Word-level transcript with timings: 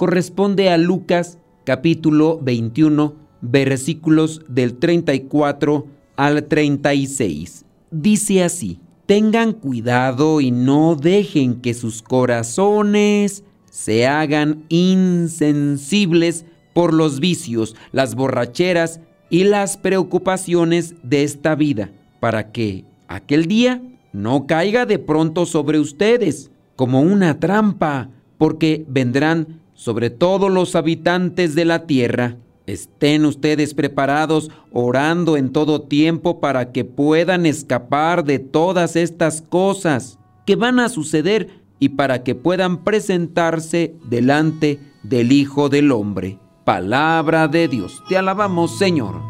corresponde 0.00 0.70
a 0.70 0.78
Lucas 0.78 1.36
capítulo 1.64 2.40
21 2.40 3.16
versículos 3.42 4.40
del 4.48 4.78
34 4.78 5.86
al 6.16 6.44
36. 6.44 7.66
Dice 7.90 8.42
así, 8.42 8.80
tengan 9.04 9.52
cuidado 9.52 10.40
y 10.40 10.52
no 10.52 10.94
dejen 10.94 11.60
que 11.60 11.74
sus 11.74 12.00
corazones 12.00 13.44
se 13.70 14.06
hagan 14.06 14.64
insensibles 14.70 16.46
por 16.72 16.94
los 16.94 17.20
vicios, 17.20 17.76
las 17.92 18.14
borracheras 18.14 19.00
y 19.28 19.44
las 19.44 19.76
preocupaciones 19.76 20.94
de 21.02 21.24
esta 21.24 21.54
vida, 21.54 21.90
para 22.20 22.52
que 22.52 22.86
aquel 23.06 23.44
día 23.44 23.82
no 24.14 24.46
caiga 24.46 24.86
de 24.86 24.98
pronto 24.98 25.44
sobre 25.44 25.78
ustedes 25.78 26.50
como 26.74 27.02
una 27.02 27.38
trampa, 27.38 28.08
porque 28.38 28.86
vendrán 28.88 29.60
sobre 29.80 30.10
todos 30.10 30.50
los 30.50 30.74
habitantes 30.74 31.54
de 31.54 31.64
la 31.64 31.86
tierra. 31.86 32.36
Estén 32.66 33.24
ustedes 33.24 33.72
preparados 33.72 34.50
orando 34.72 35.38
en 35.38 35.52
todo 35.52 35.80
tiempo 35.80 36.38
para 36.38 36.70
que 36.70 36.84
puedan 36.84 37.46
escapar 37.46 38.24
de 38.24 38.38
todas 38.38 38.94
estas 38.94 39.40
cosas 39.40 40.18
que 40.44 40.54
van 40.54 40.80
a 40.80 40.90
suceder 40.90 41.62
y 41.78 41.88
para 41.88 42.22
que 42.22 42.34
puedan 42.34 42.84
presentarse 42.84 43.94
delante 44.04 44.78
del 45.02 45.32
Hijo 45.32 45.70
del 45.70 45.92
Hombre. 45.92 46.38
Palabra 46.66 47.48
de 47.48 47.66
Dios. 47.66 48.02
Te 48.06 48.18
alabamos, 48.18 48.76
Señor. 48.76 49.22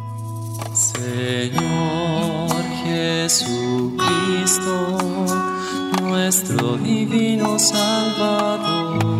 Señor 0.75 2.51
Jesucristo, 2.83 3.99
nuestro 6.03 6.77
divino 6.77 7.57
Salvador. 7.57 9.20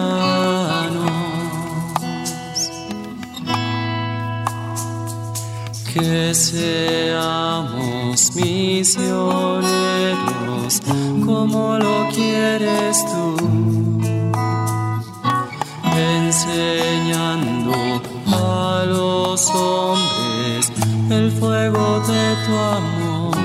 Que 6.01 6.33
seamos 6.33 8.35
misioneros 8.35 10.81
como 11.23 11.77
lo 11.77 12.09
quieres 12.09 13.05
tú, 13.05 13.35
enseñando 15.95 18.01
a 18.25 18.83
los 18.87 19.47
hombres 19.51 20.71
el 21.11 21.29
fuego 21.33 21.99
de 22.07 22.35
tu 22.47 22.57
amor. 22.57 23.37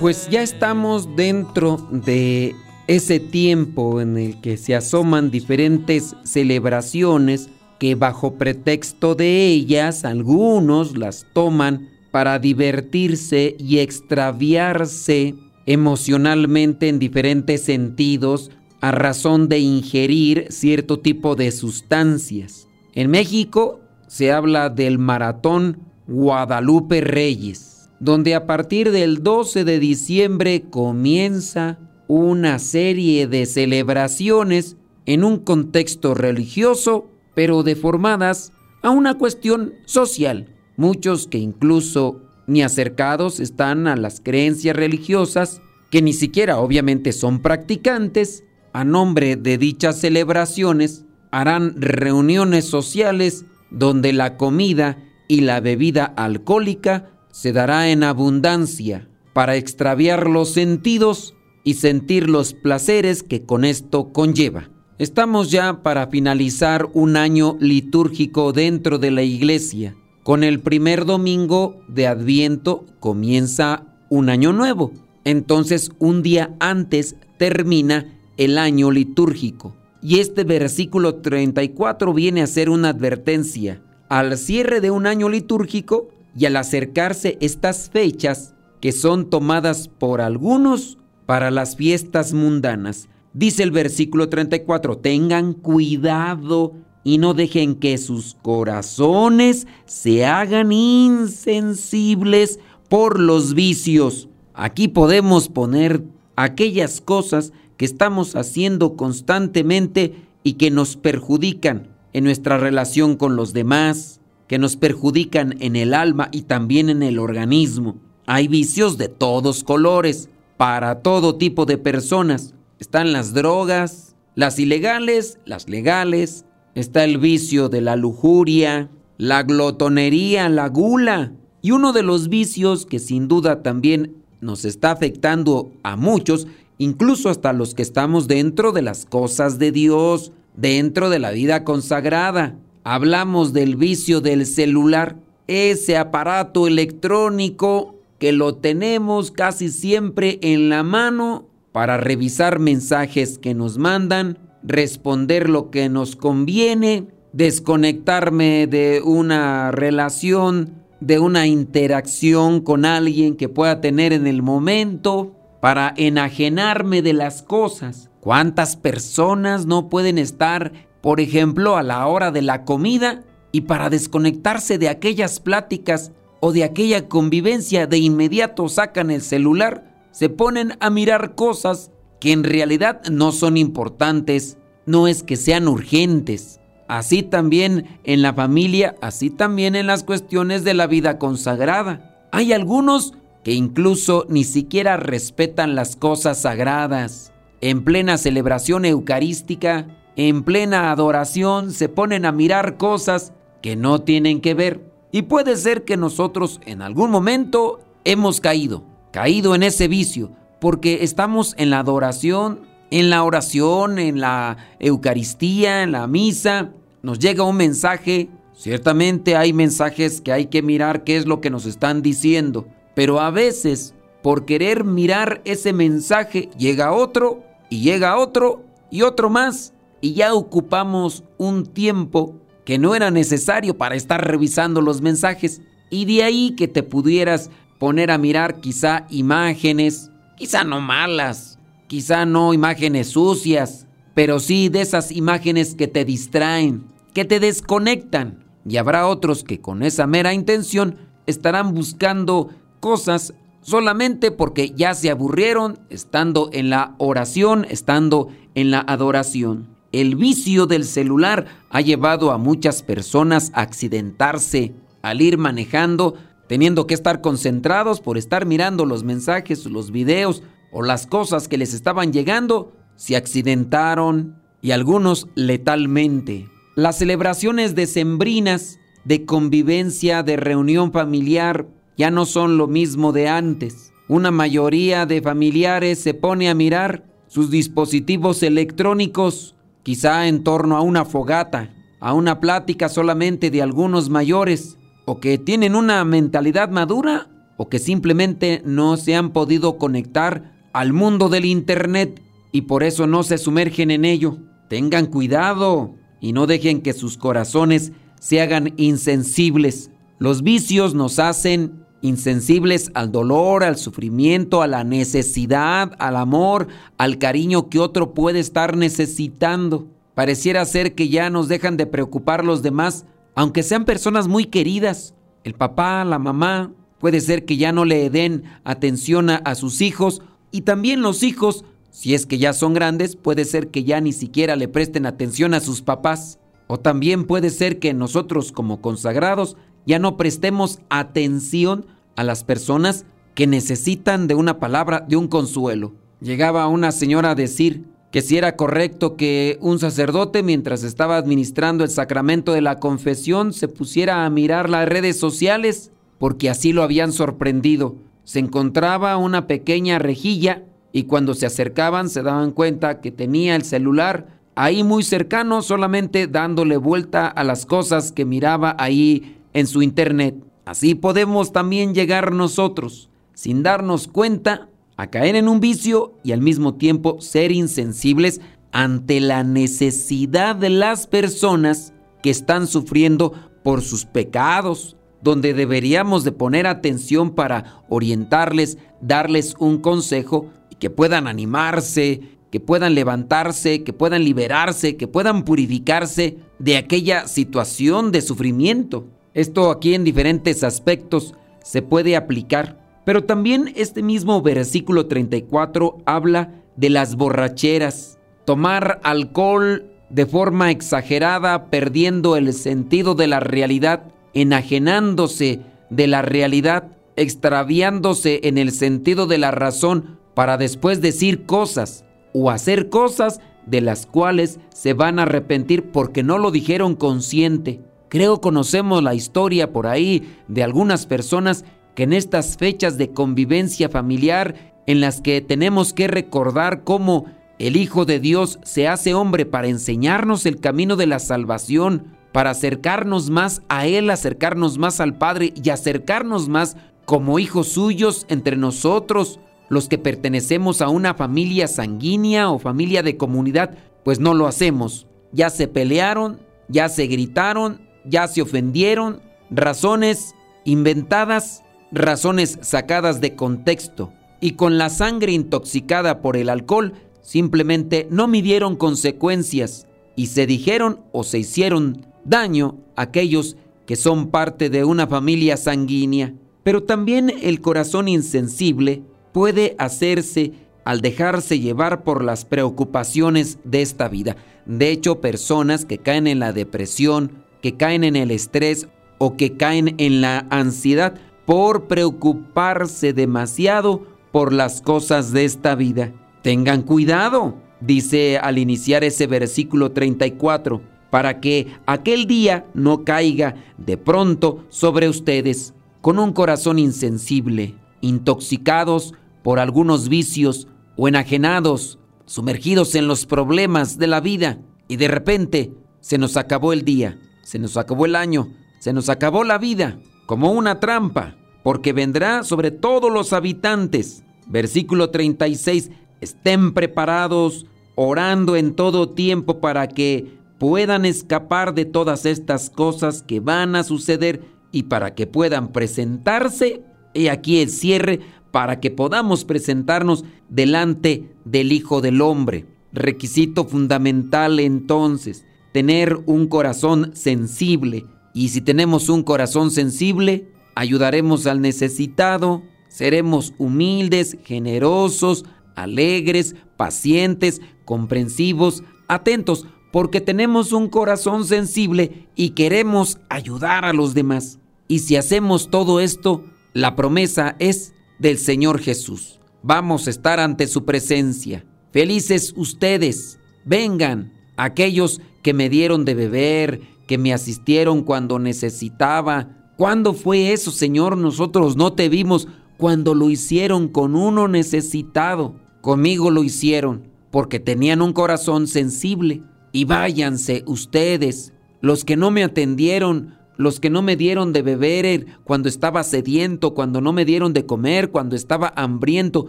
Pues 0.00 0.28
ya 0.28 0.42
estamos 0.42 1.14
dentro 1.14 1.76
de 1.92 2.56
ese 2.88 3.20
tiempo 3.20 4.00
en 4.00 4.18
el 4.18 4.40
que 4.40 4.56
se 4.56 4.74
asoman 4.74 5.30
diferentes 5.30 6.16
celebraciones 6.24 7.48
que 7.78 7.94
bajo 7.94 8.34
pretexto 8.34 9.14
de 9.14 9.48
ellas 9.48 10.04
algunos 10.04 10.96
las 10.96 11.26
toman 11.32 11.88
para 12.10 12.38
divertirse 12.38 13.56
y 13.58 13.78
extraviarse 13.78 15.34
emocionalmente 15.66 16.88
en 16.88 16.98
diferentes 16.98 17.62
sentidos 17.62 18.50
a 18.80 18.92
razón 18.92 19.48
de 19.48 19.58
ingerir 19.58 20.46
cierto 20.50 21.00
tipo 21.00 21.36
de 21.36 21.50
sustancias. 21.50 22.68
En 22.92 23.10
México 23.10 23.80
se 24.06 24.30
habla 24.30 24.68
del 24.68 24.98
maratón 24.98 25.78
Guadalupe 26.06 27.00
Reyes 27.00 27.74
donde 28.04 28.34
a 28.34 28.46
partir 28.46 28.90
del 28.90 29.22
12 29.22 29.64
de 29.64 29.78
diciembre 29.78 30.64
comienza 30.68 31.78
una 32.06 32.58
serie 32.58 33.26
de 33.26 33.46
celebraciones 33.46 34.76
en 35.06 35.24
un 35.24 35.38
contexto 35.38 36.12
religioso, 36.12 37.08
pero 37.34 37.62
deformadas 37.62 38.52
a 38.82 38.90
una 38.90 39.14
cuestión 39.14 39.74
social. 39.86 40.54
Muchos 40.76 41.26
que 41.26 41.38
incluso 41.38 42.20
ni 42.46 42.62
acercados 42.62 43.40
están 43.40 43.86
a 43.86 43.96
las 43.96 44.20
creencias 44.20 44.76
religiosas, 44.76 45.62
que 45.90 46.02
ni 46.02 46.12
siquiera 46.12 46.58
obviamente 46.58 47.12
son 47.12 47.40
practicantes, 47.40 48.44
a 48.72 48.84
nombre 48.84 49.36
de 49.36 49.56
dichas 49.56 50.00
celebraciones 50.00 51.04
harán 51.30 51.80
reuniones 51.80 52.64
sociales 52.64 53.44
donde 53.70 54.12
la 54.12 54.36
comida 54.36 54.98
y 55.28 55.40
la 55.40 55.60
bebida 55.60 56.04
alcohólica 56.04 57.10
se 57.30 57.52
dará 57.52 57.88
en 57.90 58.02
abundancia 58.02 59.08
para 59.32 59.56
extraviar 59.56 60.28
los 60.28 60.50
sentidos 60.52 61.34
y 61.64 61.74
sentir 61.74 62.28
los 62.28 62.52
placeres 62.52 63.22
que 63.22 63.44
con 63.44 63.64
esto 63.64 64.12
conlleva. 64.12 64.70
Estamos 64.96 65.50
ya 65.50 65.82
para 65.82 66.06
finalizar 66.06 66.88
un 66.92 67.16
año 67.16 67.56
litúrgico 67.58 68.52
dentro 68.52 68.98
de 68.98 69.10
la 69.10 69.22
iglesia. 69.24 69.96
Con 70.22 70.44
el 70.44 70.60
primer 70.60 71.04
domingo 71.04 71.82
de 71.88 72.06
Adviento 72.06 72.84
comienza 73.00 73.86
un 74.08 74.28
año 74.28 74.52
nuevo. 74.52 74.92
Entonces 75.24 75.90
un 75.98 76.22
día 76.22 76.54
antes 76.60 77.16
termina 77.38 78.06
el 78.36 78.56
año 78.56 78.92
litúrgico. 78.92 79.74
Y 80.00 80.20
este 80.20 80.44
versículo 80.44 81.16
34 81.16 82.14
viene 82.14 82.42
a 82.42 82.46
ser 82.46 82.70
una 82.70 82.90
advertencia. 82.90 83.82
Al 84.08 84.38
cierre 84.38 84.80
de 84.80 84.92
un 84.92 85.08
año 85.08 85.28
litúrgico 85.28 86.08
y 86.36 86.46
al 86.46 86.54
acercarse 86.54 87.36
estas 87.40 87.90
fechas, 87.90 88.54
que 88.80 88.92
son 88.92 89.28
tomadas 89.28 89.88
por 89.88 90.20
algunos 90.20 90.98
para 91.26 91.50
las 91.50 91.74
fiestas 91.74 92.32
mundanas, 92.32 93.08
dice 93.34 93.62
el 93.62 93.70
versículo 93.70 94.30
34, 94.30 94.98
tengan 94.98 95.52
cuidado 95.52 96.72
y 97.04 97.18
no 97.18 97.34
dejen 97.34 97.74
que 97.74 97.98
sus 97.98 98.34
corazones 98.40 99.66
se 99.84 100.24
hagan 100.24 100.72
insensibles 100.72 102.58
por 102.88 103.20
los 103.20 103.52
vicios. 103.52 104.28
Aquí 104.54 104.88
podemos 104.88 105.48
poner 105.48 106.02
aquellas 106.36 107.02
cosas 107.02 107.52
que 107.76 107.84
estamos 107.84 108.36
haciendo 108.36 108.96
constantemente 108.96 110.14
y 110.42 110.54
que 110.54 110.70
nos 110.70 110.96
perjudican 110.96 111.88
en 112.14 112.24
nuestra 112.24 112.56
relación 112.56 113.16
con 113.16 113.36
los 113.36 113.52
demás, 113.52 114.20
que 114.46 114.58
nos 114.58 114.76
perjudican 114.76 115.56
en 115.60 115.76
el 115.76 115.92
alma 115.92 116.28
y 116.32 116.42
también 116.42 116.88
en 116.88 117.02
el 117.02 117.18
organismo. 117.18 117.96
Hay 118.26 118.48
vicios 118.48 118.96
de 118.96 119.08
todos 119.08 119.64
colores, 119.64 120.30
para 120.56 121.00
todo 121.02 121.36
tipo 121.36 121.66
de 121.66 121.78
personas. 121.78 122.54
Están 122.84 123.14
las 123.14 123.32
drogas, 123.32 124.14
las 124.34 124.58
ilegales, 124.58 125.38
las 125.46 125.70
legales. 125.70 126.44
Está 126.74 127.02
el 127.04 127.16
vicio 127.16 127.70
de 127.70 127.80
la 127.80 127.96
lujuria, 127.96 128.90
la 129.16 129.42
glotonería, 129.42 130.50
la 130.50 130.68
gula. 130.68 131.32
Y 131.62 131.70
uno 131.70 131.94
de 131.94 132.02
los 132.02 132.28
vicios 132.28 132.84
que 132.84 132.98
sin 132.98 133.26
duda 133.26 133.62
también 133.62 134.22
nos 134.42 134.66
está 134.66 134.90
afectando 134.90 135.72
a 135.82 135.96
muchos, 135.96 136.46
incluso 136.76 137.30
hasta 137.30 137.54
los 137.54 137.74
que 137.74 137.80
estamos 137.80 138.28
dentro 138.28 138.70
de 138.70 138.82
las 138.82 139.06
cosas 139.06 139.58
de 139.58 139.72
Dios, 139.72 140.32
dentro 140.54 141.08
de 141.08 141.20
la 141.20 141.30
vida 141.30 141.64
consagrada. 141.64 142.58
Hablamos 142.84 143.54
del 143.54 143.76
vicio 143.76 144.20
del 144.20 144.44
celular, 144.44 145.16
ese 145.46 145.96
aparato 145.96 146.66
electrónico 146.66 147.94
que 148.18 148.32
lo 148.32 148.56
tenemos 148.56 149.30
casi 149.30 149.70
siempre 149.70 150.38
en 150.42 150.68
la 150.68 150.82
mano 150.82 151.48
para 151.74 151.98
revisar 151.98 152.60
mensajes 152.60 153.36
que 153.36 153.52
nos 153.52 153.76
mandan, 153.76 154.38
responder 154.62 155.50
lo 155.50 155.70
que 155.70 155.90
nos 155.90 156.16
conviene 156.16 157.08
desconectarme 157.34 158.68
de 158.68 159.02
una 159.04 159.72
relación, 159.72 160.84
de 161.00 161.18
una 161.18 161.48
interacción 161.48 162.60
con 162.60 162.84
alguien 162.84 163.34
que 163.34 163.48
pueda 163.48 163.80
tener 163.80 164.12
en 164.12 164.28
el 164.28 164.40
momento 164.40 165.34
para 165.60 165.92
enajenarme 165.96 167.02
de 167.02 167.12
las 167.12 167.42
cosas. 167.42 168.08
¿Cuántas 168.20 168.76
personas 168.76 169.66
no 169.66 169.88
pueden 169.88 170.16
estar, 170.16 170.72
por 171.00 171.20
ejemplo, 171.20 171.76
a 171.76 171.82
la 171.82 172.06
hora 172.06 172.30
de 172.30 172.42
la 172.42 172.64
comida 172.64 173.24
y 173.50 173.62
para 173.62 173.90
desconectarse 173.90 174.78
de 174.78 174.88
aquellas 174.88 175.40
pláticas 175.40 176.12
o 176.38 176.52
de 176.52 176.62
aquella 176.62 177.08
convivencia 177.08 177.88
de 177.88 177.98
inmediato 177.98 178.68
sacan 178.68 179.10
el 179.10 179.22
celular, 179.22 179.93
se 180.14 180.28
ponen 180.28 180.76
a 180.78 180.90
mirar 180.90 181.34
cosas 181.34 181.90
que 182.20 182.30
en 182.30 182.44
realidad 182.44 183.02
no 183.10 183.32
son 183.32 183.56
importantes, 183.56 184.58
no 184.86 185.08
es 185.08 185.24
que 185.24 185.34
sean 185.34 185.66
urgentes. 185.66 186.60
Así 186.86 187.24
también 187.24 187.98
en 188.04 188.22
la 188.22 188.32
familia, 188.32 188.94
así 189.02 189.28
también 189.28 189.74
en 189.74 189.88
las 189.88 190.04
cuestiones 190.04 190.62
de 190.62 190.72
la 190.72 190.86
vida 190.86 191.18
consagrada. 191.18 192.28
Hay 192.30 192.52
algunos 192.52 193.14
que 193.42 193.54
incluso 193.54 194.24
ni 194.28 194.44
siquiera 194.44 194.96
respetan 194.96 195.74
las 195.74 195.96
cosas 195.96 196.42
sagradas. 196.42 197.32
En 197.60 197.82
plena 197.82 198.16
celebración 198.16 198.84
eucarística, 198.84 199.88
en 200.14 200.44
plena 200.44 200.92
adoración, 200.92 201.72
se 201.72 201.88
ponen 201.88 202.24
a 202.24 202.30
mirar 202.30 202.76
cosas 202.76 203.32
que 203.62 203.74
no 203.74 204.02
tienen 204.02 204.40
que 204.40 204.54
ver. 204.54 204.92
Y 205.10 205.22
puede 205.22 205.56
ser 205.56 205.84
que 205.84 205.96
nosotros 205.96 206.60
en 206.66 206.82
algún 206.82 207.10
momento 207.10 207.80
hemos 208.04 208.40
caído, 208.40 208.93
caído 209.14 209.54
en 209.54 209.62
ese 209.62 209.86
vicio, 209.86 210.32
porque 210.60 211.04
estamos 211.04 211.54
en 211.56 211.70
la 211.70 211.78
adoración, 211.78 212.62
en 212.90 213.10
la 213.10 213.22
oración, 213.22 214.00
en 214.00 214.18
la 214.18 214.56
Eucaristía, 214.80 215.84
en 215.84 215.92
la 215.92 216.08
misa, 216.08 216.72
nos 217.00 217.20
llega 217.20 217.44
un 217.44 217.56
mensaje. 217.56 218.28
Ciertamente 218.54 219.36
hay 219.36 219.52
mensajes 219.52 220.20
que 220.20 220.32
hay 220.32 220.46
que 220.46 220.62
mirar 220.62 221.04
qué 221.04 221.16
es 221.16 221.26
lo 221.26 221.40
que 221.40 221.48
nos 221.48 221.64
están 221.64 222.02
diciendo, 222.02 222.66
pero 222.96 223.20
a 223.20 223.30
veces 223.30 223.94
por 224.20 224.46
querer 224.46 224.82
mirar 224.82 225.42
ese 225.44 225.72
mensaje 225.72 226.50
llega 226.58 226.90
otro 226.90 227.44
y 227.70 227.82
llega 227.82 228.18
otro 228.18 228.64
y 228.90 229.02
otro 229.02 229.30
más. 229.30 229.74
Y 230.00 230.14
ya 230.14 230.34
ocupamos 230.34 231.22
un 231.38 231.66
tiempo 231.66 232.34
que 232.64 232.78
no 232.78 232.96
era 232.96 233.12
necesario 233.12 233.78
para 233.78 233.94
estar 233.94 234.26
revisando 234.26 234.80
los 234.80 235.02
mensajes. 235.02 235.62
Y 235.88 236.04
de 236.04 236.24
ahí 236.24 236.56
que 236.56 236.66
te 236.66 236.82
pudieras 236.82 237.50
poner 237.84 238.10
a 238.10 238.16
mirar 238.16 238.62
quizá 238.62 239.04
imágenes, 239.10 240.10
quizá 240.38 240.64
no 240.64 240.80
malas, 240.80 241.58
Quizá 241.86 242.24
no 242.24 242.54
imágenes 242.54 243.08
sucias, 243.08 243.86
pero 244.14 244.40
sí 244.40 244.70
de 244.70 244.80
esas 244.80 245.12
imágenes 245.12 245.74
que 245.74 245.86
te 245.86 246.06
distraen, 246.06 246.86
que 247.12 247.26
te 247.26 247.40
desconectan. 247.40 248.42
Y 248.66 248.78
habrá 248.78 249.06
otros 249.06 249.44
que 249.44 249.60
con 249.60 249.82
esa 249.82 250.06
mera 250.06 250.32
intención 250.32 250.96
estarán 251.26 251.74
buscando 251.74 252.48
cosas 252.80 253.34
solamente 253.60 254.30
porque 254.30 254.70
ya 254.70 254.94
se 254.94 255.10
aburrieron 255.10 255.78
estando 255.90 256.48
en 256.54 256.70
la 256.70 256.94
oración, 256.96 257.66
estando 257.68 258.28
en 258.54 258.70
la 258.70 258.80
adoración. 258.80 259.68
El 259.92 260.16
vicio 260.16 260.64
del 260.64 260.86
celular 260.86 261.44
ha 261.68 261.82
llevado 261.82 262.32
a 262.32 262.38
muchas 262.38 262.82
personas 262.82 263.52
a 263.52 263.60
accidentarse 263.60 264.72
al 265.02 265.20
ir 265.20 265.36
manejando, 265.36 266.14
teniendo 266.48 266.86
que 266.86 266.94
estar 266.94 267.20
concentrados 267.20 268.00
por 268.00 268.18
estar 268.18 268.46
mirando 268.46 268.84
los 268.86 269.04
mensajes, 269.04 269.64
los 269.66 269.90
videos 269.90 270.42
o 270.72 270.82
las 270.82 271.06
cosas 271.06 271.48
que 271.48 271.58
les 271.58 271.74
estaban 271.74 272.12
llegando 272.12 272.72
se 272.96 273.16
accidentaron 273.16 274.36
y 274.60 274.72
algunos 274.72 275.28
letalmente. 275.34 276.48
Las 276.74 276.98
celebraciones 276.98 277.74
decembrinas 277.74 278.78
de 279.04 279.24
convivencia, 279.24 280.22
de 280.22 280.36
reunión 280.36 280.92
familiar, 280.92 281.68
ya 281.96 282.10
no 282.10 282.26
son 282.26 282.56
lo 282.58 282.66
mismo 282.66 283.12
de 283.12 283.28
antes. 283.28 283.92
Una 284.08 284.30
mayoría 284.30 285.06
de 285.06 285.22
familiares 285.22 286.00
se 286.00 286.14
pone 286.14 286.48
a 286.48 286.54
mirar 286.54 287.04
sus 287.28 287.50
dispositivos 287.50 288.42
electrónicos, 288.42 289.54
quizá 289.82 290.26
en 290.28 290.44
torno 290.44 290.76
a 290.76 290.80
una 290.80 291.04
fogata, 291.04 291.74
a 292.00 292.12
una 292.12 292.40
plática 292.40 292.88
solamente 292.88 293.50
de 293.50 293.62
algunos 293.62 294.10
mayores, 294.10 294.78
o 295.04 295.20
que 295.20 295.38
tienen 295.38 295.74
una 295.74 296.04
mentalidad 296.04 296.70
madura, 296.70 297.28
o 297.56 297.68
que 297.68 297.78
simplemente 297.78 298.62
no 298.64 298.96
se 298.96 299.14
han 299.14 299.30
podido 299.30 299.78
conectar 299.78 300.52
al 300.72 300.92
mundo 300.92 301.28
del 301.28 301.44
Internet 301.44 302.20
y 302.52 302.62
por 302.62 302.82
eso 302.82 303.06
no 303.06 303.22
se 303.22 303.38
sumergen 303.38 303.90
en 303.90 304.04
ello. 304.04 304.38
Tengan 304.68 305.06
cuidado 305.06 305.94
y 306.20 306.32
no 306.32 306.46
dejen 306.46 306.82
que 306.82 306.92
sus 306.92 307.16
corazones 307.16 307.92
se 308.18 308.40
hagan 308.40 308.72
insensibles. 308.76 309.90
Los 310.18 310.42
vicios 310.42 310.94
nos 310.94 311.18
hacen 311.18 311.84
insensibles 312.00 312.90
al 312.94 313.12
dolor, 313.12 313.64
al 313.64 313.76
sufrimiento, 313.76 314.62
a 314.62 314.66
la 314.66 314.84
necesidad, 314.84 315.92
al 315.98 316.16
amor, 316.16 316.68
al 316.98 317.18
cariño 317.18 317.68
que 317.68 317.78
otro 317.78 318.14
puede 318.14 318.40
estar 318.40 318.76
necesitando. 318.76 319.88
Pareciera 320.14 320.64
ser 320.64 320.94
que 320.94 321.08
ya 321.08 321.30
nos 321.30 321.48
dejan 321.48 321.76
de 321.76 321.86
preocupar 321.86 322.44
los 322.44 322.62
demás, 322.62 323.06
aunque 323.34 323.62
sean 323.62 323.84
personas 323.84 324.28
muy 324.28 324.46
queridas. 324.46 325.14
El 325.42 325.54
papá, 325.54 326.04
la 326.04 326.18
mamá, 326.18 326.72
puede 326.98 327.20
ser 327.20 327.44
que 327.44 327.56
ya 327.56 327.72
no 327.72 327.84
le 327.84 328.08
den 328.10 328.44
atención 328.64 329.30
a, 329.30 329.36
a 329.36 329.54
sus 329.54 329.80
hijos 329.80 330.22
y 330.50 330.62
también 330.62 331.02
los 331.02 331.22
hijos, 331.22 331.64
si 331.90 332.14
es 332.14 332.26
que 332.26 332.38
ya 332.38 332.52
son 332.52 332.74
grandes, 332.74 333.16
puede 333.16 333.44
ser 333.44 333.68
que 333.68 333.84
ya 333.84 334.00
ni 334.00 334.12
siquiera 334.12 334.56
le 334.56 334.68
presten 334.68 335.06
atención 335.06 335.54
a 335.54 335.60
sus 335.60 335.82
papás. 335.82 336.38
O 336.66 336.78
también 336.78 337.24
puede 337.24 337.50
ser 337.50 337.78
que 337.78 337.92
nosotros 337.92 338.52
como 338.52 338.80
consagrados 338.80 339.56
ya 339.86 339.98
no 339.98 340.16
prestemos 340.16 340.78
atención 340.88 341.86
a 342.16 342.24
las 342.24 342.44
personas 342.44 343.04
que 343.34 343.46
necesitan 343.46 344.28
de 344.28 344.34
una 344.34 344.58
palabra, 344.58 345.04
de 345.06 345.16
un 345.16 345.28
consuelo. 345.28 345.92
Llegaba 346.20 346.68
una 346.68 346.92
señora 346.92 347.32
a 347.32 347.34
decir 347.34 347.84
que 348.14 348.22
si 348.22 348.38
era 348.38 348.54
correcto 348.54 349.16
que 349.16 349.58
un 349.60 349.80
sacerdote 349.80 350.44
mientras 350.44 350.84
estaba 350.84 351.16
administrando 351.16 351.82
el 351.82 351.90
sacramento 351.90 352.52
de 352.52 352.60
la 352.60 352.78
confesión 352.78 353.52
se 353.52 353.66
pusiera 353.66 354.24
a 354.24 354.30
mirar 354.30 354.70
las 354.70 354.88
redes 354.88 355.18
sociales 355.18 355.90
porque 356.18 356.48
así 356.48 356.72
lo 356.72 356.84
habían 356.84 357.10
sorprendido 357.10 357.96
se 358.22 358.38
encontraba 358.38 359.16
una 359.16 359.48
pequeña 359.48 359.98
rejilla 359.98 360.62
y 360.92 361.04
cuando 361.04 361.34
se 361.34 361.46
acercaban 361.46 362.08
se 362.08 362.22
daban 362.22 362.52
cuenta 362.52 363.00
que 363.00 363.10
tenía 363.10 363.56
el 363.56 363.64
celular 363.64 364.28
ahí 364.54 364.84
muy 364.84 365.02
cercano 365.02 365.60
solamente 365.60 366.28
dándole 366.28 366.76
vuelta 366.76 367.26
a 367.26 367.42
las 367.42 367.66
cosas 367.66 368.12
que 368.12 368.24
miraba 368.24 368.76
ahí 368.78 369.38
en 369.54 369.66
su 369.66 369.82
internet. 369.82 370.36
Así 370.66 370.94
podemos 370.94 371.50
también 371.50 371.94
llegar 371.94 372.30
nosotros, 372.30 373.10
sin 373.34 373.64
darnos 373.64 374.06
cuenta, 374.06 374.68
a 374.96 375.08
caer 375.08 375.36
en 375.36 375.48
un 375.48 375.60
vicio 375.60 376.14
y 376.22 376.32
al 376.32 376.40
mismo 376.40 376.74
tiempo 376.74 377.20
ser 377.20 377.52
insensibles 377.52 378.40
ante 378.72 379.20
la 379.20 379.44
necesidad 379.44 380.56
de 380.56 380.70
las 380.70 381.06
personas 381.06 381.92
que 382.22 382.30
están 382.30 382.66
sufriendo 382.66 383.32
por 383.62 383.82
sus 383.82 384.04
pecados, 384.04 384.96
donde 385.22 385.54
deberíamos 385.54 386.24
de 386.24 386.32
poner 386.32 386.66
atención 386.66 387.34
para 387.34 387.82
orientarles, 387.88 388.78
darles 389.00 389.54
un 389.58 389.78
consejo 389.78 390.50
y 390.70 390.76
que 390.76 390.90
puedan 390.90 391.26
animarse, 391.26 392.20
que 392.50 392.60
puedan 392.60 392.94
levantarse, 392.94 393.82
que 393.82 393.92
puedan 393.92 394.24
liberarse, 394.24 394.96
que 394.96 395.08
puedan 395.08 395.44
purificarse 395.44 396.38
de 396.58 396.76
aquella 396.76 397.26
situación 397.26 398.12
de 398.12 398.20
sufrimiento. 398.20 399.06
Esto 399.34 399.70
aquí 399.70 399.94
en 399.94 400.04
diferentes 400.04 400.62
aspectos 400.62 401.34
se 401.64 401.82
puede 401.82 402.16
aplicar. 402.16 402.83
Pero 403.04 403.24
también 403.24 403.72
este 403.76 404.02
mismo 404.02 404.40
versículo 404.42 405.06
34 405.06 405.98
habla 406.06 406.62
de 406.76 406.90
las 406.90 407.16
borracheras. 407.16 408.18
Tomar 408.44 409.00
alcohol 409.02 409.90
de 410.10 410.26
forma 410.26 410.70
exagerada, 410.70 411.70
perdiendo 411.70 412.36
el 412.36 412.52
sentido 412.52 413.14
de 413.14 413.26
la 413.26 413.40
realidad, 413.40 414.12
enajenándose 414.32 415.60
de 415.90 416.06
la 416.06 416.22
realidad, 416.22 416.92
extraviándose 417.16 418.40
en 418.44 418.58
el 418.58 418.72
sentido 418.72 419.26
de 419.26 419.38
la 419.38 419.50
razón 419.50 420.18
para 420.34 420.56
después 420.56 421.00
decir 421.00 421.46
cosas 421.46 422.04
o 422.32 422.50
hacer 422.50 422.88
cosas 422.88 423.40
de 423.66 423.80
las 423.80 424.06
cuales 424.06 424.58
se 424.74 424.92
van 424.92 425.18
a 425.18 425.22
arrepentir 425.22 425.90
porque 425.90 426.22
no 426.22 426.38
lo 426.38 426.50
dijeron 426.50 426.96
consciente. 426.96 427.80
Creo 428.08 428.40
conocemos 428.40 429.02
la 429.02 429.14
historia 429.14 429.72
por 429.72 429.86
ahí 429.86 430.36
de 430.48 430.62
algunas 430.62 431.06
personas 431.06 431.64
que 431.94 432.04
en 432.04 432.12
estas 432.12 432.56
fechas 432.56 432.98
de 432.98 433.10
convivencia 433.10 433.88
familiar 433.88 434.54
en 434.86 435.00
las 435.00 435.20
que 435.20 435.40
tenemos 435.40 435.92
que 435.92 436.08
recordar 436.08 436.84
cómo 436.84 437.26
el 437.58 437.76
Hijo 437.76 438.04
de 438.04 438.20
Dios 438.20 438.58
se 438.64 438.88
hace 438.88 439.14
hombre 439.14 439.46
para 439.46 439.68
enseñarnos 439.68 440.44
el 440.46 440.60
camino 440.60 440.96
de 440.96 441.06
la 441.06 441.18
salvación, 441.18 442.16
para 442.32 442.50
acercarnos 442.50 443.30
más 443.30 443.62
a 443.68 443.86
Él, 443.86 444.10
acercarnos 444.10 444.76
más 444.76 445.00
al 445.00 445.16
Padre 445.16 445.52
y 445.54 445.70
acercarnos 445.70 446.48
más 446.48 446.76
como 447.04 447.38
hijos 447.38 447.68
suyos 447.68 448.26
entre 448.28 448.56
nosotros, 448.56 449.38
los 449.68 449.88
que 449.88 449.98
pertenecemos 449.98 450.82
a 450.82 450.88
una 450.88 451.14
familia 451.14 451.68
sanguínea 451.68 452.50
o 452.50 452.58
familia 452.58 453.02
de 453.02 453.16
comunidad, 453.16 453.76
pues 454.04 454.18
no 454.18 454.34
lo 454.34 454.46
hacemos. 454.46 455.06
Ya 455.32 455.48
se 455.50 455.68
pelearon, 455.68 456.40
ya 456.68 456.88
se 456.88 457.06
gritaron, 457.06 457.80
ya 458.04 458.26
se 458.28 458.42
ofendieron, 458.42 459.20
razones 459.50 460.34
inventadas, 460.64 461.62
razones 461.94 462.58
sacadas 462.62 463.20
de 463.20 463.34
contexto 463.34 464.12
y 464.40 464.52
con 464.52 464.78
la 464.78 464.90
sangre 464.90 465.32
intoxicada 465.32 466.20
por 466.20 466.36
el 466.36 466.48
alcohol 466.48 466.92
simplemente 467.22 468.06
no 468.10 468.28
midieron 468.28 468.76
consecuencias 468.76 469.86
y 470.16 470.26
se 470.26 470.46
dijeron 470.46 471.00
o 471.12 471.24
se 471.24 471.38
hicieron 471.38 472.06
daño 472.24 472.76
a 472.96 473.02
aquellos 473.02 473.56
que 473.86 473.96
son 473.96 474.28
parte 474.28 474.70
de 474.70 474.84
una 474.84 475.06
familia 475.06 475.56
sanguínea. 475.56 476.34
Pero 476.62 476.82
también 476.82 477.32
el 477.42 477.60
corazón 477.60 478.08
insensible 478.08 479.02
puede 479.32 479.74
hacerse 479.78 480.52
al 480.84 481.00
dejarse 481.00 481.60
llevar 481.60 482.04
por 482.04 482.22
las 482.22 482.44
preocupaciones 482.44 483.58
de 483.64 483.82
esta 483.82 484.08
vida. 484.08 484.36
De 484.66 484.90
hecho, 484.90 485.20
personas 485.20 485.84
que 485.84 485.98
caen 485.98 486.26
en 486.26 486.38
la 486.38 486.52
depresión, 486.52 487.44
que 487.62 487.76
caen 487.76 488.04
en 488.04 488.16
el 488.16 488.30
estrés 488.30 488.88
o 489.18 489.36
que 489.36 489.56
caen 489.56 489.94
en 489.98 490.20
la 490.20 490.46
ansiedad 490.50 491.14
por 491.46 491.86
preocuparse 491.86 493.12
demasiado 493.12 494.02
por 494.32 494.52
las 494.52 494.80
cosas 494.80 495.32
de 495.32 495.44
esta 495.44 495.74
vida. 495.74 496.12
Tengan 496.42 496.82
cuidado, 496.82 497.56
dice 497.80 498.38
al 498.38 498.58
iniciar 498.58 499.04
ese 499.04 499.26
versículo 499.26 499.92
34, 499.92 500.82
para 501.10 501.40
que 501.40 501.68
aquel 501.86 502.26
día 502.26 502.66
no 502.74 503.04
caiga 503.04 503.54
de 503.78 503.96
pronto 503.96 504.64
sobre 504.68 505.08
ustedes 505.08 505.74
con 506.00 506.18
un 506.18 506.32
corazón 506.32 506.78
insensible, 506.78 507.76
intoxicados 508.00 509.14
por 509.42 509.58
algunos 509.58 510.08
vicios 510.08 510.66
o 510.96 511.06
enajenados, 511.06 511.98
sumergidos 512.26 512.94
en 512.94 513.06
los 513.06 513.26
problemas 513.26 513.98
de 513.98 514.06
la 514.06 514.20
vida 514.20 514.58
y 514.88 514.96
de 514.96 515.08
repente 515.08 515.72
se 516.00 516.18
nos 516.18 516.36
acabó 516.36 516.72
el 516.72 516.84
día, 516.84 517.18
se 517.42 517.58
nos 517.58 517.76
acabó 517.76 518.06
el 518.06 518.16
año, 518.16 518.48
se 518.80 518.92
nos 518.92 519.08
acabó 519.08 519.44
la 519.44 519.58
vida, 519.58 519.98
como 520.26 520.52
una 520.52 520.80
trampa, 520.80 521.36
porque 521.62 521.92
vendrá 521.92 522.44
sobre 522.44 522.70
todos 522.70 523.12
los 523.12 523.32
habitantes. 523.32 524.24
Versículo 524.46 525.10
36, 525.10 525.90
estén 526.20 526.72
preparados, 526.74 527.66
orando 527.94 528.56
en 528.56 528.74
todo 528.74 529.10
tiempo 529.10 529.60
para 529.60 529.88
que 529.88 530.38
puedan 530.58 531.04
escapar 531.04 531.74
de 531.74 531.84
todas 531.84 532.26
estas 532.26 532.70
cosas 532.70 533.22
que 533.22 533.40
van 533.40 533.76
a 533.76 533.84
suceder 533.84 534.42
y 534.72 534.84
para 534.84 535.14
que 535.14 535.26
puedan 535.26 535.72
presentarse, 535.72 536.82
y 537.12 537.28
aquí 537.28 537.60
el 537.60 537.70
cierre, 537.70 538.20
para 538.50 538.80
que 538.80 538.90
podamos 538.90 539.44
presentarnos 539.44 540.24
delante 540.48 541.28
del 541.44 541.72
Hijo 541.72 542.00
del 542.00 542.20
Hombre. 542.20 542.66
Requisito 542.92 543.64
fundamental 543.64 544.60
entonces, 544.60 545.44
tener 545.72 546.18
un 546.26 546.46
corazón 546.46 547.10
sensible. 547.14 548.06
Y 548.34 548.48
si 548.48 548.60
tenemos 548.60 549.08
un 549.08 549.22
corazón 549.22 549.70
sensible, 549.70 550.48
ayudaremos 550.74 551.46
al 551.46 551.60
necesitado, 551.60 552.62
seremos 552.88 553.54
humildes, 553.58 554.36
generosos, 554.44 555.44
alegres, 555.76 556.56
pacientes, 556.76 557.60
comprensivos, 557.84 558.82
atentos, 559.08 559.66
porque 559.92 560.20
tenemos 560.20 560.72
un 560.72 560.88
corazón 560.88 561.46
sensible 561.46 562.26
y 562.34 562.50
queremos 562.50 563.18
ayudar 563.28 563.84
a 563.84 563.92
los 563.92 564.14
demás. 564.14 564.58
Y 564.88 564.98
si 564.98 565.14
hacemos 565.14 565.70
todo 565.70 566.00
esto, 566.00 566.44
la 566.72 566.96
promesa 566.96 567.54
es 567.60 567.94
del 568.18 568.38
Señor 568.38 568.80
Jesús. 568.80 569.38
Vamos 569.62 570.08
a 570.08 570.10
estar 570.10 570.40
ante 570.40 570.66
su 570.66 570.84
presencia. 570.84 571.64
Felices 571.92 572.52
ustedes. 572.56 573.38
Vengan, 573.64 574.32
aquellos 574.56 575.20
que 575.42 575.54
me 575.54 575.68
dieron 575.68 576.04
de 576.04 576.14
beber, 576.14 576.80
que 577.06 577.18
me 577.18 577.32
asistieron 577.32 578.02
cuando 578.02 578.38
necesitaba. 578.38 579.48
¿Cuándo 579.76 580.14
fue 580.14 580.52
eso, 580.52 580.70
Señor? 580.70 581.16
Nosotros 581.16 581.76
no 581.76 581.92
te 581.92 582.08
vimos 582.08 582.48
cuando 582.76 583.14
lo 583.14 583.30
hicieron 583.30 583.88
con 583.88 584.14
uno 584.14 584.48
necesitado. 584.48 585.56
Conmigo 585.80 586.30
lo 586.30 586.44
hicieron 586.44 587.08
porque 587.30 587.58
tenían 587.58 588.00
un 588.00 588.12
corazón 588.12 588.66
sensible. 588.68 589.42
Y 589.72 589.86
váyanse 589.86 590.62
ustedes, 590.66 591.52
los 591.80 592.04
que 592.04 592.16
no 592.16 592.30
me 592.30 592.44
atendieron, 592.44 593.34
los 593.56 593.80
que 593.80 593.90
no 593.90 594.02
me 594.02 594.16
dieron 594.16 594.52
de 594.52 594.62
beber 594.62 595.26
cuando 595.42 595.68
estaba 595.68 596.04
sediento, 596.04 596.74
cuando 596.74 597.00
no 597.00 597.12
me 597.12 597.24
dieron 597.24 597.52
de 597.52 597.66
comer, 597.66 598.10
cuando 598.10 598.36
estaba 598.36 598.72
hambriento, 598.76 599.46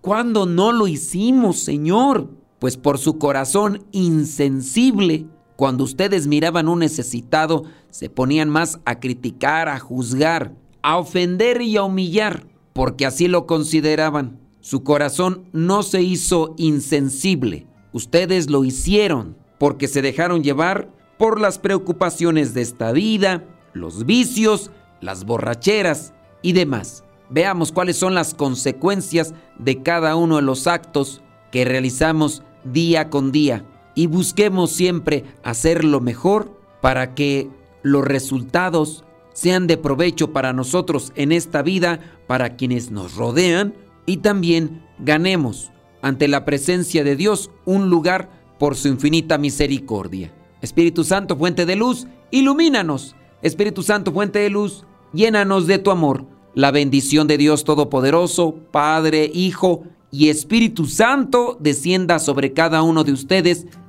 cuando 0.00 0.46
no 0.46 0.72
lo 0.72 0.88
hicimos, 0.88 1.58
Señor. 1.58 2.30
Pues 2.58 2.76
por 2.76 2.98
su 2.98 3.18
corazón 3.18 3.84
insensible, 3.92 5.26
cuando 5.60 5.84
ustedes 5.84 6.26
miraban 6.26 6.68
un 6.68 6.78
necesitado, 6.78 7.64
se 7.90 8.08
ponían 8.08 8.48
más 8.48 8.80
a 8.86 8.98
criticar, 8.98 9.68
a 9.68 9.78
juzgar, 9.78 10.54
a 10.80 10.96
ofender 10.96 11.60
y 11.60 11.76
a 11.76 11.82
humillar, 11.82 12.46
porque 12.72 13.04
así 13.04 13.28
lo 13.28 13.44
consideraban. 13.44 14.40
Su 14.60 14.84
corazón 14.84 15.44
no 15.52 15.82
se 15.82 16.00
hizo 16.00 16.54
insensible, 16.56 17.66
ustedes 17.92 18.48
lo 18.48 18.64
hicieron, 18.64 19.36
porque 19.58 19.86
se 19.86 20.00
dejaron 20.00 20.42
llevar 20.42 20.88
por 21.18 21.38
las 21.38 21.58
preocupaciones 21.58 22.54
de 22.54 22.62
esta 22.62 22.92
vida, 22.92 23.44
los 23.74 24.06
vicios, 24.06 24.70
las 25.02 25.26
borracheras 25.26 26.14
y 26.40 26.54
demás. 26.54 27.04
Veamos 27.28 27.70
cuáles 27.70 27.98
son 27.98 28.14
las 28.14 28.32
consecuencias 28.32 29.34
de 29.58 29.82
cada 29.82 30.16
uno 30.16 30.36
de 30.36 30.42
los 30.42 30.66
actos 30.66 31.20
que 31.52 31.66
realizamos 31.66 32.44
día 32.64 33.10
con 33.10 33.30
día 33.30 33.66
y 33.94 34.06
busquemos 34.06 34.70
siempre 34.70 35.24
hacer 35.42 35.84
lo 35.84 36.00
mejor 36.00 36.58
para 36.80 37.14
que 37.14 37.48
los 37.82 38.04
resultados 38.04 39.04
sean 39.32 39.66
de 39.66 39.76
provecho 39.76 40.32
para 40.32 40.52
nosotros 40.52 41.12
en 41.16 41.32
esta 41.32 41.62
vida, 41.62 42.00
para 42.26 42.56
quienes 42.56 42.90
nos 42.90 43.14
rodean 43.14 43.74
y 44.06 44.18
también 44.18 44.82
ganemos 44.98 45.70
ante 46.02 46.28
la 46.28 46.44
presencia 46.44 47.04
de 47.04 47.16
Dios 47.16 47.50
un 47.64 47.90
lugar 47.90 48.30
por 48.58 48.76
su 48.76 48.88
infinita 48.88 49.38
misericordia. 49.38 50.32
Espíritu 50.60 51.04
Santo, 51.04 51.36
fuente 51.36 51.64
de 51.64 51.76
luz, 51.76 52.06
ilumínanos 52.30 53.14
Espíritu 53.42 53.82
Santo, 53.82 54.12
fuente 54.12 54.38
de 54.38 54.50
luz, 54.50 54.84
llénanos 55.12 55.66
de 55.66 55.78
tu 55.78 55.90
amor. 55.90 56.26
La 56.54 56.70
bendición 56.70 57.26
de 57.26 57.38
Dios 57.38 57.64
Todopoderoso, 57.64 58.56
Padre, 58.70 59.30
Hijo 59.32 59.84
y 60.10 60.28
Espíritu 60.28 60.86
Santo 60.86 61.56
descienda 61.60 62.18
sobre 62.18 62.52
cada 62.52 62.82
uno 62.82 63.04
de 63.04 63.12
ustedes 63.12 63.66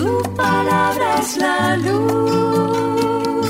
tu 0.00 0.12
palabra 0.34 1.08
es 1.22 1.30
la 1.44 1.76
luz. 1.76 3.48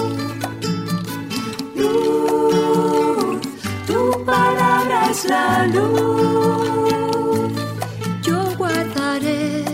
Luz, 1.80 3.40
tu 3.88 4.00
palabra 4.30 4.98
es 5.12 5.20
la 5.34 5.46
luz. 5.74 7.52
Yo 8.26 8.38
guardaré 8.58 9.64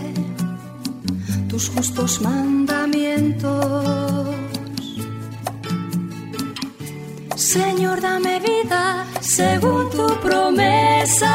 tus 1.48 1.64
justos 1.70 2.20
mandamientos 2.20 4.26
Señor, 7.36 8.00
dame 8.00 8.40
vida 8.40 9.06
según 9.20 9.90
tu 9.90 10.06
promesa. 10.26 11.34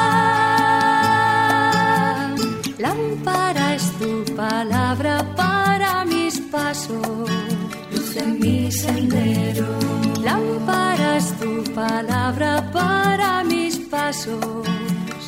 Lámpara 2.77 3.75
es 3.75 3.91
tu 3.99 4.23
palabra 4.35 4.90
mis 6.71 6.79
pasos, 6.79 7.29
luz 7.91 8.15
en 8.15 8.39
mi 8.39 8.71
sendero. 8.71 9.67
Lámpara 10.23 11.17
es 11.17 11.33
tu 11.37 11.63
palabra 11.73 12.71
para 12.71 13.43
mis 13.43 13.77
pasos, 13.77 14.37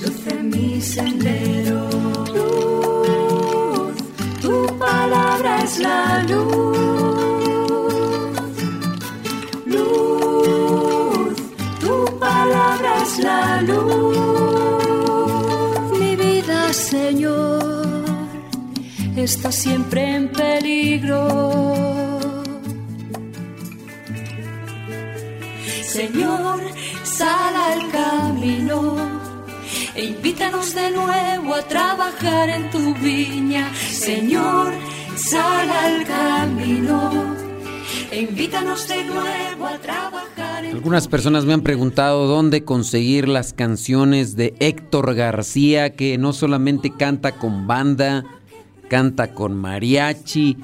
luz 0.01 0.27
en 0.27 0.49
mi 0.49 0.81
sendero. 0.81 1.89
Luz, 2.33 3.95
tu 4.41 4.65
palabra 4.77 5.63
es 5.63 5.79
la 5.79 6.23
luz 6.23 7.13
la 13.19 13.61
luz. 13.61 14.17
Mi 15.99 16.15
vida, 16.15 16.73
Señor, 16.73 18.03
está 19.15 19.51
siempre 19.51 20.12
peligro. 21.03 22.19
Señor, 25.83 26.61
sal 27.03 27.55
al 27.55 27.91
camino. 27.91 29.21
E 29.95 30.05
invítanos 30.05 30.73
de 30.73 30.89
nuevo 30.91 31.53
a 31.53 31.61
trabajar 31.67 32.49
en 32.49 32.71
tu 32.71 32.95
viña. 32.95 33.71
Señor, 33.75 34.73
sal 35.15 35.69
al 35.69 36.05
camino. 36.05 37.35
E 38.11 38.21
invítanos 38.21 38.87
de 38.87 39.03
nuevo 39.03 39.67
a 39.67 39.77
trabajar. 39.77 40.65
En 40.65 40.71
Algunas 40.71 41.07
personas 41.07 41.45
me 41.45 41.53
han 41.53 41.61
preguntado 41.61 42.25
dónde 42.25 42.63
conseguir 42.63 43.27
las 43.27 43.53
canciones 43.53 44.35
de 44.35 44.55
Héctor 44.59 45.13
García, 45.13 45.95
que 45.95 46.17
no 46.17 46.33
solamente 46.33 46.91
canta 46.91 47.33
con 47.33 47.67
banda, 47.67 48.23
canta 48.89 49.33
con 49.33 49.55
mariachi 49.55 50.57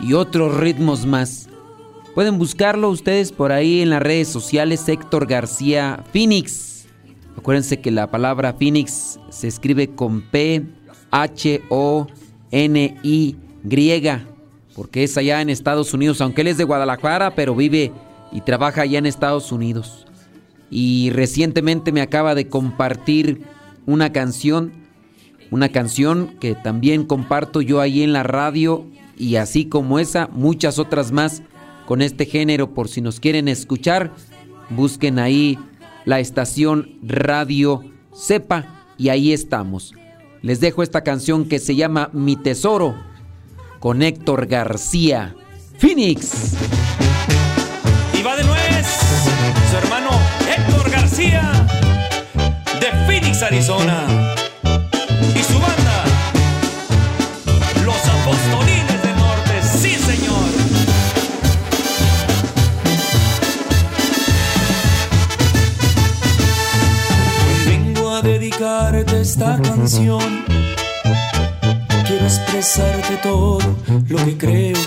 y 0.00 0.12
otros 0.12 0.56
ritmos 0.56 1.06
más. 1.06 1.48
Pueden 2.14 2.38
buscarlo 2.38 2.90
ustedes 2.90 3.32
por 3.32 3.52
ahí 3.52 3.80
en 3.80 3.90
las 3.90 4.02
redes 4.02 4.28
sociales 4.28 4.88
Héctor 4.88 5.26
García 5.26 6.04
Phoenix. 6.12 6.86
Acuérdense 7.36 7.80
que 7.80 7.90
la 7.90 8.10
palabra 8.10 8.54
Phoenix 8.54 9.20
se 9.30 9.46
escribe 9.46 9.88
con 9.88 10.22
P 10.22 10.64
H 11.10 11.62
O 11.68 12.06
N 12.50 12.96
I 13.02 13.36
griega, 13.62 14.26
porque 14.74 15.04
es 15.04 15.16
allá 15.16 15.40
en 15.40 15.50
Estados 15.50 15.94
Unidos, 15.94 16.20
aunque 16.20 16.40
él 16.40 16.48
es 16.48 16.58
de 16.58 16.64
Guadalajara, 16.64 17.34
pero 17.34 17.54
vive 17.54 17.92
y 18.32 18.40
trabaja 18.40 18.82
allá 18.82 18.98
en 18.98 19.06
Estados 19.06 19.52
Unidos. 19.52 20.06
Y 20.70 21.10
recientemente 21.10 21.92
me 21.92 22.00
acaba 22.00 22.34
de 22.34 22.48
compartir 22.48 23.42
una 23.86 24.12
canción, 24.12 24.72
una 25.50 25.70
canción 25.70 26.36
que 26.40 26.54
también 26.54 27.04
comparto 27.04 27.62
yo 27.62 27.80
ahí 27.80 28.02
en 28.02 28.12
la 28.12 28.22
radio 28.22 28.84
y 29.18 29.36
así 29.36 29.66
como 29.66 29.98
esa, 29.98 30.28
muchas 30.28 30.78
otras 30.78 31.12
más 31.12 31.42
con 31.86 32.02
este 32.02 32.26
género 32.26 32.74
por 32.74 32.88
si 32.88 33.00
nos 33.00 33.20
quieren 33.20 33.48
escuchar, 33.48 34.12
busquen 34.70 35.18
ahí 35.18 35.58
la 36.04 36.20
estación 36.20 36.98
Radio 37.02 37.82
Sepa 38.12 38.84
y 38.96 39.08
ahí 39.08 39.32
estamos. 39.32 39.92
Les 40.42 40.60
dejo 40.60 40.82
esta 40.82 41.02
canción 41.02 41.48
que 41.48 41.58
se 41.58 41.74
llama 41.74 42.10
Mi 42.12 42.36
Tesoro 42.36 42.94
con 43.80 44.02
Héctor 44.02 44.46
García. 44.46 45.34
Phoenix. 45.78 46.54
Y 48.18 48.22
va 48.22 48.36
de 48.36 48.44
nuez 48.44 48.86
su 49.70 49.76
hermano 49.76 50.10
Héctor 50.56 50.90
García 50.90 51.66
de 52.80 53.06
Phoenix, 53.06 53.42
Arizona. 53.42 54.06
Y 55.34 55.42
su 55.42 55.58
banda, 55.58 56.04
Los 57.84 58.08
Apostolines 58.08 58.77
esta 69.28 69.60
canción. 69.60 70.44
Quiero 72.06 72.24
expresarte 72.24 73.18
todo 73.22 73.58
lo 74.08 74.16
que 74.24 74.38
creo. 74.38 74.78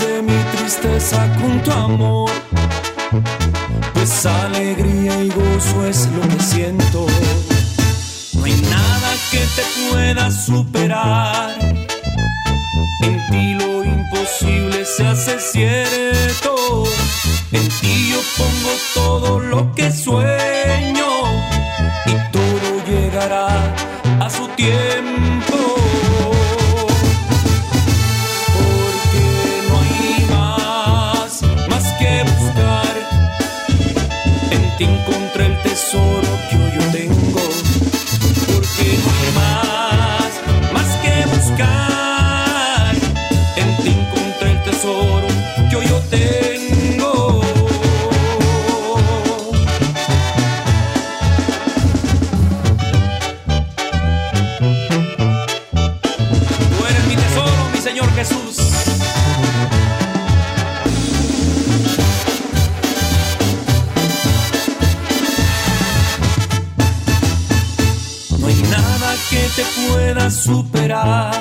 De 0.00 0.22
mi 0.22 0.38
tristeza 0.54 1.26
con 1.40 1.62
tu 1.62 1.72
amor. 1.72 2.30
Pues 3.94 4.26
alegría 4.26 5.22
y 5.24 5.28
gozo 5.30 5.86
es 5.86 6.06
lo 6.16 6.20
que 6.28 6.42
siento. 6.42 7.06
No 8.34 8.44
hay 8.44 8.60
nada 8.76 9.10
que 9.30 9.42
te 9.56 9.64
pueda 9.88 10.30
superar. 10.30 11.58
En 13.04 13.16
ti 13.30 13.54
lo 13.54 13.84
imposible 13.84 14.84
se 14.84 15.06
hace 15.06 15.40
cierto. 15.40 16.84
En 17.52 17.66
ti 17.80 18.10
yo 18.10 18.20
pongo 18.36 18.72
todo 18.94 19.40
lo 19.40 19.74
que 19.74 19.90
sueño. 19.90 20.97
Tiempo. 24.58 24.97
Superar. 70.98 71.37